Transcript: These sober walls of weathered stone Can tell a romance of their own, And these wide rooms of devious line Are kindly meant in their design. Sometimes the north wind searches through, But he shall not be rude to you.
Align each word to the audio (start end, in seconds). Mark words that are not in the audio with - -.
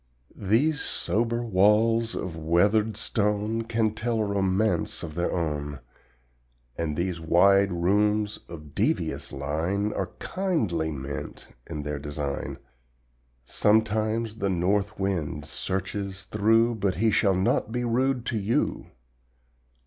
These 0.35 0.79
sober 0.81 1.43
walls 1.45 2.15
of 2.15 2.35
weathered 2.35 2.97
stone 2.97 3.61
Can 3.65 3.93
tell 3.93 4.17
a 4.17 4.25
romance 4.25 5.03
of 5.03 5.13
their 5.13 5.31
own, 5.31 5.79
And 6.75 6.97
these 6.97 7.19
wide 7.19 7.71
rooms 7.71 8.39
of 8.49 8.73
devious 8.73 9.31
line 9.31 9.93
Are 9.93 10.09
kindly 10.17 10.89
meant 10.89 11.49
in 11.69 11.83
their 11.83 11.99
design. 11.99 12.57
Sometimes 13.45 14.37
the 14.37 14.49
north 14.49 14.99
wind 14.99 15.45
searches 15.45 16.23
through, 16.25 16.77
But 16.77 16.95
he 16.95 17.11
shall 17.11 17.35
not 17.35 17.71
be 17.71 17.83
rude 17.83 18.25
to 18.25 18.39
you. 18.39 18.87